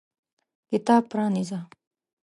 کتاب 0.69 1.03
پرانیزه! 1.11 1.59